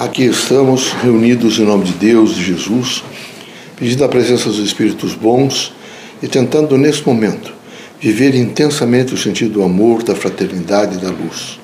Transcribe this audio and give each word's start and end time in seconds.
Aqui 0.00 0.24
estamos 0.24 0.92
reunidos 0.92 1.58
em 1.58 1.66
nome 1.66 1.84
de 1.84 1.92
Deus, 1.92 2.34
de 2.34 2.42
Jesus, 2.42 3.04
pedindo 3.76 4.02
a 4.02 4.08
presença 4.08 4.48
dos 4.48 4.58
Espíritos 4.58 5.14
bons 5.14 5.74
e 6.22 6.26
tentando, 6.26 6.78
nesse 6.78 7.06
momento, 7.06 7.52
viver 8.00 8.34
intensamente 8.34 9.12
o 9.12 9.18
sentido 9.18 9.52
do 9.52 9.62
amor, 9.62 10.02
da 10.02 10.16
fraternidade 10.16 10.96
e 10.96 11.00
da 11.02 11.10
luz. 11.10 11.60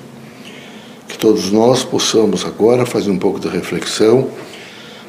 Que 1.07 1.17
todos 1.17 1.51
nós 1.51 1.83
possamos 1.83 2.45
agora 2.45 2.85
fazer 2.85 3.09
um 3.09 3.17
pouco 3.17 3.39
de 3.39 3.47
reflexão, 3.47 4.29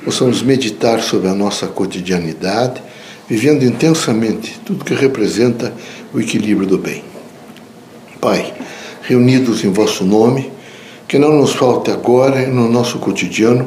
possamos 0.03 0.41
meditar 0.41 1.03
sobre 1.03 1.29
a 1.29 1.35
nossa 1.35 1.67
cotidianidade, 1.67 2.81
vivendo 3.29 3.63
intensamente 3.63 4.59
tudo 4.65 4.87
que 4.87 4.95
representa 4.95 5.75
o 6.15 6.19
equilíbrio 6.19 6.67
do 6.67 6.79
bem. 6.79 7.05
Pai, 8.23 8.55
reunidos 9.03 9.63
em 9.65 9.71
vosso 9.71 10.03
nome, 10.03 10.51
que 11.09 11.19
não 11.19 11.33
nos 11.39 11.55
falte 11.55 11.91
agora 11.91 12.47
no 12.47 12.69
nosso 12.69 12.99
cotidiano 12.99 13.67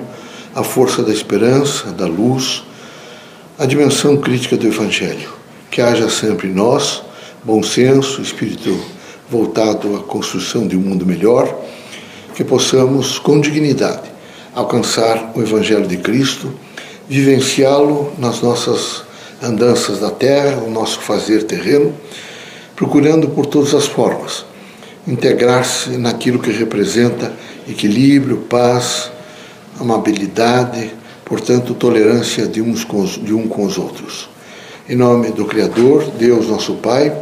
a 0.54 0.64
força 0.64 1.02
da 1.02 1.12
esperança, 1.12 1.92
da 1.92 2.06
luz, 2.06 2.64
a 3.58 3.66
dimensão 3.66 4.16
crítica 4.16 4.56
do 4.56 4.68
Evangelho. 4.68 5.28
Que 5.72 5.82
haja 5.82 6.08
sempre 6.08 6.50
em 6.50 6.54
nós 6.54 7.02
bom 7.44 7.64
senso, 7.64 8.22
espírito 8.22 8.80
voltado 9.28 9.96
à 9.96 10.00
construção 10.02 10.68
de 10.68 10.78
um 10.78 10.82
mundo 10.82 11.04
melhor, 11.04 11.52
que 12.36 12.44
possamos, 12.44 13.18
com 13.18 13.42
dignidade, 13.42 14.12
alcançar 14.54 15.32
o 15.34 15.42
Evangelho 15.42 15.88
de 15.88 15.98
Cristo, 15.98 16.54
vivenciá-lo 17.10 18.12
nas 18.20 18.42
nossas 18.42 19.04
andanças 19.42 20.00
da 20.00 20.12
terra, 20.12 20.62
o 20.62 20.70
nosso 20.70 21.00
fazer 21.00 21.44
terreno, 21.44 21.96
procurando 22.76 23.30
por 23.30 23.48
todas 23.48 23.74
as 23.74 23.88
formas 23.88 24.51
integrar-se 25.08 25.92
naquilo 25.98 26.40
que 26.40 26.52
representa 26.52 27.32
equilíbrio, 27.68 28.38
paz, 28.50 29.12
amabilidade, 29.80 30.94
portanto, 31.26 31.74
tolerância 31.74 32.48
de 32.48 32.62
uns 32.62 32.84
com 32.84 33.02
os, 33.02 33.12
de 33.12 33.34
um 33.34 33.48
com 33.48 33.66
os 33.66 33.78
outros. 33.78 34.30
Em 34.88 34.96
nome 34.96 35.32
do 35.32 35.46
Criador, 35.46 36.04
Deus 36.18 36.48
nosso 36.48 36.76
Pai, 36.76 37.16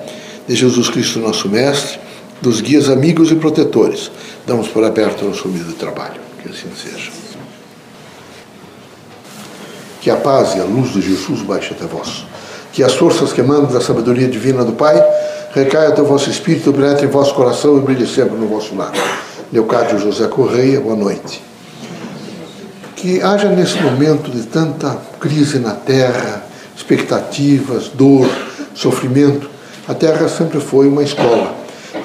de 0.47 0.55
Jesus 0.55 0.89
Cristo 0.89 1.19
nosso 1.19 1.47
Mestre, 1.47 1.99
dos 2.41 2.61
guias 2.61 2.89
amigos 2.89 3.31
e 3.31 3.35
protetores, 3.35 4.09
damos 4.47 4.67
por 4.67 4.83
aberto 4.83 5.25
nosso 5.25 5.47
humilde 5.47 5.73
trabalho. 5.73 6.19
Que 6.41 6.49
assim 6.49 6.69
seja. 6.75 7.11
Que 10.01 10.09
a 10.09 10.15
paz 10.15 10.55
e 10.55 10.59
a 10.59 10.63
luz 10.63 10.93
de 10.93 11.01
Jesus 11.01 11.41
baixe 11.41 11.73
até 11.73 11.85
vós. 11.85 12.25
Que 12.71 12.83
as 12.83 12.93
forças 12.93 13.33
que 13.33 13.41
emanam 13.41 13.65
da 13.65 13.81
sabedoria 13.81 14.27
divina 14.27 14.63
do 14.63 14.73
Pai 14.73 15.01
recaia 15.51 15.93
o 16.01 16.05
vosso 16.05 16.29
espírito, 16.29 16.71
penetre 16.71 17.05
em 17.05 17.09
vosso 17.09 17.33
coração 17.33 17.77
e 17.77 17.81
brilhe 17.81 18.05
sempre 18.05 18.37
no 18.37 18.47
vosso 18.47 18.75
lar. 18.75 18.91
Leocádio 19.51 19.99
José 19.99 20.27
Correia, 20.27 20.79
boa 20.79 20.95
noite. 20.95 21.41
Que 22.95 23.21
haja 23.21 23.49
nesse 23.49 23.81
momento 23.81 24.29
de 24.29 24.43
tanta 24.43 24.97
crise 25.19 25.57
na 25.57 25.71
terra, 25.71 26.43
expectativas, 26.75 27.87
dor, 27.87 28.29
sofrimento, 28.75 29.49
a 29.87 29.93
terra 29.93 30.27
sempre 30.27 30.59
foi 30.59 30.87
uma 30.87 31.01
escola. 31.01 31.55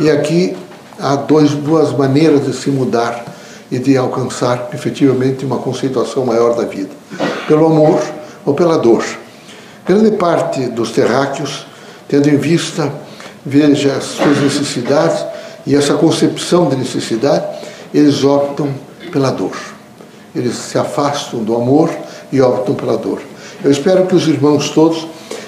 E 0.01 0.11
aqui 0.11 0.56
há 0.98 1.17
dois, 1.17 1.51
duas 1.51 1.92
maneiras 1.92 2.47
de 2.47 2.55
se 2.55 2.70
mudar 2.70 3.25
e 3.70 3.79
de 3.79 3.97
alcançar 3.97 4.70
efetivamente 4.73 5.45
uma 5.45 5.58
conceituação 5.58 6.25
maior 6.25 6.55
da 6.55 6.64
vida: 6.64 6.91
pelo 7.47 7.67
amor 7.67 8.01
ou 8.47 8.55
pela 8.55 8.79
dor. 8.79 9.05
Grande 9.86 10.12
parte 10.12 10.67
dos 10.67 10.92
terráqueos, 10.92 11.67
tendo 12.08 12.31
em 12.31 12.39
vista 12.39 12.91
veja 13.45 13.95
as 13.95 14.05
suas 14.05 14.41
necessidades 14.41 15.25
e 15.67 15.75
essa 15.75 15.95
concepção 15.95 16.69
de 16.69 16.77
necessidade, 16.77 17.45
eles 17.92 18.25
optam 18.25 18.73
pela 19.12 19.31
dor. 19.31 19.56
Eles 20.34 20.55
se 20.56 20.78
afastam 20.78 21.42
do 21.42 21.55
amor 21.55 21.91
e 22.33 22.41
optam 22.41 22.75
pela 22.75 22.97
dor. 22.97 23.20
Eu 23.62 23.70
espero 23.70 24.06
que 24.06 24.14
os 24.14 24.27
irmãos 24.27 24.70
todos, 24.70 25.06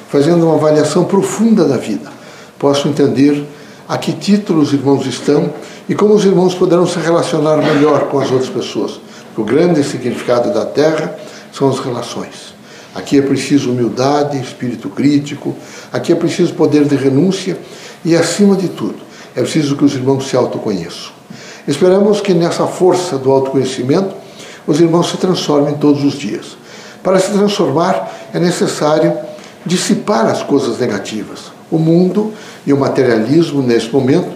fazendo 0.09 0.47
uma 0.47 0.55
avaliação 0.55 1.05
profunda 1.05 1.65
da 1.65 1.77
vida, 1.77 2.11
possam 2.59 2.91
entender 2.91 3.45
a 3.89 3.99
que 3.99 4.13
título 4.13 4.63
os 4.63 4.73
irmãos 4.73 5.07
estão 5.07 5.53
e 5.89 5.95
como 5.95 6.15
os 6.15 6.25
irmãos 6.25 6.55
poderão 6.55 6.87
se 6.87 6.99
relacionar 6.99 7.57
melhor 7.57 8.09
com 8.09 8.19
as 8.19 8.31
outras 8.31 8.51
pessoas. 8.51 9.01
O 9.37 9.45
grande 9.45 9.85
significado 9.85 10.53
da 10.53 10.65
terra 10.65 11.17
são 11.53 11.69
as 11.69 11.79
relações. 11.79 12.55
Aqui 12.95 13.19
é 13.19 13.23
preciso 13.23 13.71
humildade, 13.71 14.41
espírito 14.41 14.89
crítico, 14.89 15.55
aqui 15.93 16.13
é 16.13 16.15
preciso 16.15 16.55
poder 16.55 16.85
de 16.85 16.97
renúncia 16.97 17.59
e, 18.05 18.17
acima 18.17 18.57
de 18.57 18.69
tudo, 18.69 18.97
é 19.35 19.41
preciso 19.41 19.77
que 19.77 19.85
os 19.85 19.95
irmãos 19.95 20.29
se 20.29 20.37
autoconheçam. 20.37 21.13
Esperamos 21.67 22.21
que 22.21 22.33
nessa 22.33 22.67
força 22.67 23.19
do 23.19 23.31
autoconhecimento 23.31 24.15
os 24.67 24.81
irmãos 24.81 25.11
se 25.11 25.17
transformem 25.17 25.75
todos 25.75 26.05
os 26.05 26.15
dias. 26.15 26.57
Para 27.03 27.19
se 27.19 27.31
transformar 27.33 28.11
é 28.33 28.39
necessário 28.39 29.13
dissipar 29.65 30.27
as 30.27 30.43
coisas 30.43 30.79
negativas. 30.79 31.53
O 31.71 31.79
mundo 31.79 32.33
e 32.65 32.73
o 32.73 32.77
materialismo, 32.77 33.63
nesse 33.63 33.91
momento, 33.93 34.29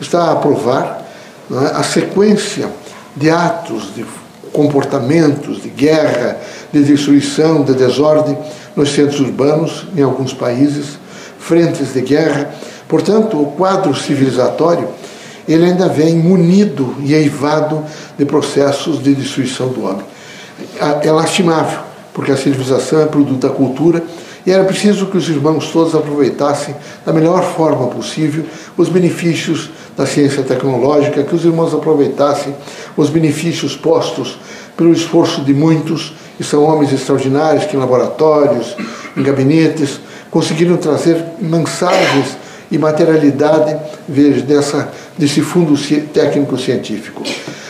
está 0.00 0.32
a 0.32 0.36
provar 0.36 1.06
é, 1.50 1.76
a 1.76 1.82
sequência 1.82 2.70
de 3.14 3.30
atos, 3.30 3.94
de 3.94 4.04
comportamentos, 4.52 5.62
de 5.62 5.68
guerra, 5.68 6.38
de 6.72 6.82
destruição, 6.82 7.62
de 7.62 7.74
desordem 7.74 8.36
nos 8.74 8.90
centros 8.90 9.20
urbanos, 9.20 9.86
em 9.96 10.02
alguns 10.02 10.32
países, 10.32 10.98
frentes 11.38 11.92
de 11.92 12.00
guerra, 12.00 12.50
Portanto, 12.88 13.40
o 13.40 13.52
quadro 13.52 13.94
civilizatório 13.94 14.88
ele 15.46 15.64
ainda 15.64 15.88
vem 15.88 16.16
munido 16.16 16.94
e 17.00 17.14
eivado 17.14 17.82
de 18.18 18.24
processos 18.24 19.02
de 19.02 19.14
destruição 19.14 19.68
do 19.68 19.84
homem. 19.84 20.04
É 21.02 21.10
lastimável, 21.10 21.80
porque 22.12 22.30
a 22.30 22.36
civilização 22.36 23.00
é 23.00 23.06
produto 23.06 23.46
da 23.46 23.48
cultura 23.48 24.02
e 24.44 24.50
era 24.50 24.64
preciso 24.64 25.06
que 25.06 25.16
os 25.16 25.28
irmãos 25.28 25.70
todos 25.70 25.94
aproveitassem 25.94 26.74
da 27.04 27.12
melhor 27.12 27.42
forma 27.42 27.86
possível 27.88 28.44
os 28.76 28.88
benefícios 28.88 29.70
da 29.96 30.06
ciência 30.06 30.42
tecnológica, 30.42 31.22
que 31.22 31.34
os 31.34 31.44
irmãos 31.44 31.74
aproveitassem 31.74 32.54
os 32.96 33.10
benefícios 33.10 33.76
postos 33.76 34.38
pelo 34.76 34.92
esforço 34.92 35.42
de 35.42 35.52
muitos, 35.52 36.14
e 36.38 36.44
são 36.44 36.62
homens 36.62 36.92
extraordinários 36.92 37.64
que 37.64 37.76
em 37.76 37.80
laboratórios, 37.80 38.76
em 39.16 39.22
gabinetes, 39.22 39.98
conseguiram 40.30 40.76
trazer 40.76 41.22
mensagens 41.40 42.36
e 42.70 42.78
materialidade 42.78 43.76
veja, 44.08 44.42
dessa, 44.42 44.90
desse 45.16 45.40
fundo 45.40 45.74
técnico-científico. 46.12 47.22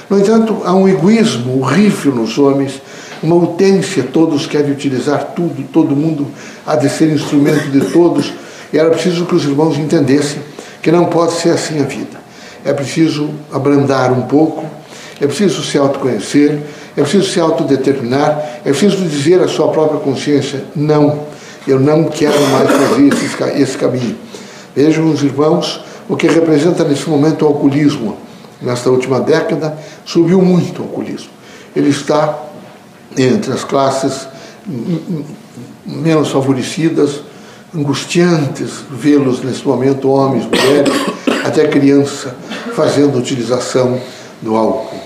No 0.09 0.19
entanto, 0.19 0.62
há 0.64 0.75
um 0.75 0.88
egoísmo 0.88 1.60
horrível 1.60 2.14
nos 2.14 2.38
homens, 2.38 2.81
uma 3.22 3.36
utência, 3.36 4.03
todos 4.03 4.47
querem 4.47 4.70
utilizar 4.70 5.32
tudo, 5.36 5.62
todo 5.72 5.94
mundo 5.94 6.26
há 6.66 6.76
de 6.76 6.88
ser 6.88 7.12
instrumento 7.12 7.69
de 7.70 7.81
todos, 7.92 8.32
e 8.72 8.78
era 8.78 8.91
preciso 8.91 9.26
que 9.26 9.34
os 9.34 9.44
irmãos 9.44 9.76
entendessem 9.76 10.41
que 10.81 10.91
não 10.91 11.06
pode 11.06 11.32
ser 11.32 11.50
assim 11.50 11.80
a 11.80 11.84
vida. 11.84 12.19
É 12.65 12.72
preciso 12.72 13.30
abrandar 13.53 14.12
um 14.12 14.22
pouco, 14.22 14.65
é 15.20 15.26
preciso 15.26 15.62
se 15.62 15.76
autoconhecer, 15.76 16.59
é 16.97 17.03
preciso 17.03 17.30
se 17.30 17.41
autodeterminar, 17.41 18.60
é 18.65 18.70
preciso 18.70 18.97
dizer 18.97 19.41
à 19.41 19.48
sua 19.48 19.69
própria 19.69 20.00
consciência: 20.00 20.65
não, 20.75 21.20
eu 21.66 21.78
não 21.78 22.04
quero 22.04 22.41
mais 22.48 22.70
fazer 22.70 23.09
esse, 23.09 23.62
esse 23.62 23.78
caminho. 23.78 24.28
Vejam 24.78 25.11
os 25.11 25.25
irmãos 25.25 25.81
o 26.09 26.16
que 26.16 26.28
representa 26.28 26.84
nesse 26.84 27.11
momento 27.11 27.43
o 27.43 27.49
alcoolismo. 27.49 28.16
Nesta 28.62 28.89
última 28.89 29.19
década 29.19 29.77
subiu 30.05 30.41
muito 30.41 30.81
o 30.81 30.84
alcoolismo. 30.84 31.31
Ele 31.75 31.89
está 31.89 32.39
entre 33.16 33.53
as 33.53 33.65
classes 33.65 34.28
menos 35.84 36.31
favorecidas, 36.31 37.22
angustiantes 37.75 38.84
vê-los 38.89 39.43
nesse 39.43 39.66
momento, 39.66 40.09
homens, 40.09 40.44
mulheres, 40.44 40.95
até 41.45 41.66
criança, 41.66 42.37
fazendo 42.72 43.19
utilização 43.19 43.99
do 44.41 44.55
álcool. 44.55 45.00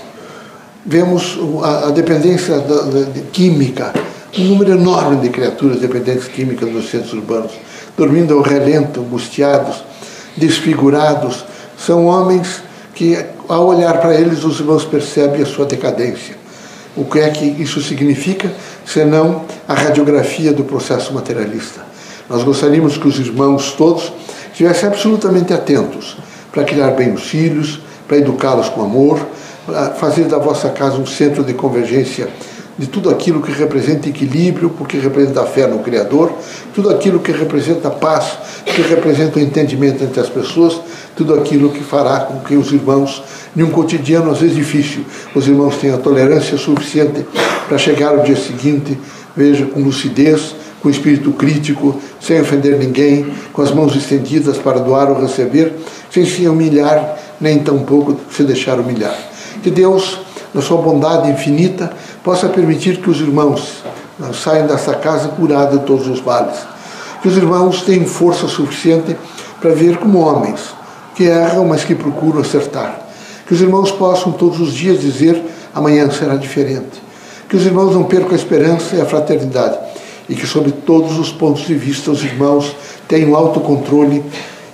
Vemos 0.85 1.39
a, 1.63 1.89
dependência 1.89 2.59
da, 2.59 2.81
da, 2.83 3.01
de 3.05 3.21
química, 3.21 3.91
um 4.37 4.43
número 4.43 4.73
enorme 4.73 5.15
de 5.15 5.29
criaturas 5.29 5.79
dependentes 5.79 6.27
químicas 6.27 6.71
nos 6.71 6.91
centros 6.91 7.13
urbanos 7.13 7.53
dormindo 7.97 8.33
ao 8.33 8.41
relento, 8.41 8.99
angustiados, 9.01 9.83
desfigurados. 10.35 11.45
São 11.77 12.05
homens 12.05 12.63
que, 12.93 13.17
ao 13.47 13.67
olhar 13.67 13.99
para 13.99 14.15
eles, 14.15 14.43
os 14.43 14.59
irmãos 14.59 14.85
percebem 14.85 15.41
a 15.41 15.45
sua 15.45 15.65
decadência. 15.65 16.35
O 16.95 17.05
que 17.05 17.19
é 17.19 17.29
que 17.29 17.45
isso 17.45 17.81
significa, 17.81 18.51
senão 18.85 19.43
a 19.67 19.73
radiografia 19.73 20.53
do 20.53 20.63
processo 20.63 21.13
materialista? 21.13 21.81
Nós 22.29 22.43
gostaríamos 22.43 22.97
que 22.97 23.07
os 23.07 23.19
irmãos 23.19 23.71
todos 23.71 24.13
estivessem 24.51 24.87
absolutamente 24.87 25.53
atentos 25.53 26.17
para 26.51 26.63
criar 26.63 26.91
bem 26.91 27.13
os 27.13 27.23
filhos, 27.23 27.79
para 28.07 28.17
educá-los 28.17 28.69
com 28.69 28.83
amor, 28.83 29.19
para 29.65 29.91
fazer 29.91 30.25
da 30.25 30.37
vossa 30.37 30.69
casa 30.69 30.97
um 30.97 31.05
centro 31.05 31.43
de 31.43 31.53
convergência 31.53 32.29
de 32.77 32.87
tudo 32.87 33.09
aquilo 33.09 33.41
que 33.41 33.51
representa 33.51 34.09
equilíbrio, 34.09 34.69
porque 34.71 34.97
representa 34.97 35.41
a 35.41 35.45
fé 35.45 35.67
no 35.67 35.79
Criador, 35.79 36.33
tudo 36.73 36.89
aquilo 36.89 37.19
que 37.19 37.31
representa 37.31 37.89
paz, 37.89 38.37
que 38.65 38.81
representa 38.81 39.39
o 39.39 39.41
entendimento 39.41 40.03
entre 40.03 40.19
as 40.19 40.29
pessoas, 40.29 40.79
tudo 41.15 41.33
aquilo 41.35 41.69
que 41.69 41.83
fará 41.83 42.21
com 42.21 42.39
que 42.39 42.55
os 42.55 42.71
irmãos, 42.71 43.23
em 43.55 43.61
um 43.61 43.69
cotidiano 43.69 44.31
às 44.31 44.39
vezes 44.39 44.55
difícil, 44.55 45.05
os 45.35 45.47
irmãos 45.47 45.77
tenham 45.77 45.99
tolerância 45.99 46.57
suficiente 46.57 47.25
para 47.67 47.77
chegar 47.77 48.17
ao 48.17 48.23
dia 48.23 48.35
seguinte, 48.35 48.97
veja, 49.35 49.65
com 49.65 49.81
lucidez, 49.81 50.55
com 50.81 50.89
espírito 50.89 51.31
crítico, 51.31 51.99
sem 52.19 52.41
ofender 52.41 52.77
ninguém, 52.77 53.33
com 53.53 53.61
as 53.61 53.71
mãos 53.71 53.95
estendidas 53.95 54.57
para 54.57 54.79
doar 54.79 55.09
ou 55.09 55.21
receber, 55.21 55.73
sem 56.11 56.25
se 56.25 56.47
humilhar, 56.47 57.17
nem 57.39 57.59
tampouco 57.59 58.19
se 58.29 58.43
deixar 58.43 58.79
humilhar. 58.79 59.17
Que 59.61 59.71
Deus, 59.71 60.19
na 60.53 60.61
sua 60.61 60.81
bondade 60.81 61.29
infinita, 61.29 61.91
possa 62.23 62.47
permitir 62.47 62.97
que 62.97 63.09
os 63.09 63.19
irmãos 63.19 63.83
saiam 64.33 64.67
dessa 64.67 64.93
casa 64.95 65.29
curados 65.29 65.79
de 65.79 65.85
todos 65.85 66.07
os 66.07 66.21
males. 66.21 66.57
Que 67.21 67.27
os 67.27 67.37
irmãos 67.37 67.81
tenham 67.81 68.05
força 68.05 68.47
suficiente 68.47 69.15
para 69.59 69.71
ver 69.71 69.97
como 69.97 70.19
homens 70.19 70.59
que 71.15 71.23
erram, 71.23 71.65
mas 71.65 71.83
que 71.83 71.95
procuram 71.95 72.41
acertar. 72.41 72.99
Que 73.47 73.53
os 73.53 73.61
irmãos 73.61 73.91
possam 73.91 74.31
todos 74.31 74.59
os 74.59 74.73
dias 74.73 74.99
dizer: 74.99 75.41
amanhã 75.73 76.09
será 76.11 76.35
diferente. 76.35 77.01
Que 77.47 77.55
os 77.55 77.65
irmãos 77.65 77.93
não 77.93 78.03
percam 78.03 78.31
a 78.31 78.35
esperança 78.35 78.95
e 78.95 79.01
a 79.01 79.05
fraternidade. 79.05 79.77
E 80.27 80.35
que, 80.35 80.47
sobre 80.47 80.71
todos 80.71 81.19
os 81.19 81.31
pontos 81.31 81.65
de 81.65 81.75
vista, 81.75 82.09
os 82.09 82.23
irmãos 82.23 82.75
tenham 83.07 83.35
autocontrole. 83.35 84.23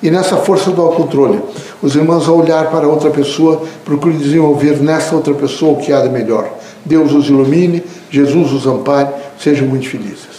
E 0.01 0.09
nessa 0.09 0.37
força 0.37 0.71
do 0.71 0.81
autocontrole, 0.81 1.41
os 1.81 1.95
irmãos, 1.95 2.27
ao 2.27 2.37
olhar 2.37 2.69
para 2.69 2.87
outra 2.87 3.09
pessoa, 3.09 3.63
procurem 3.85 4.17
desenvolver 4.17 4.81
nessa 4.81 5.15
outra 5.15 5.33
pessoa 5.33 5.73
o 5.73 5.77
que 5.77 5.93
há 5.93 6.01
de 6.01 6.09
melhor. 6.09 6.49
Deus 6.83 7.13
os 7.13 7.27
ilumine, 7.27 7.83
Jesus 8.09 8.51
os 8.51 8.67
ampare, 8.67 9.09
sejam 9.37 9.67
muito 9.67 9.87
felizes. 9.87 10.38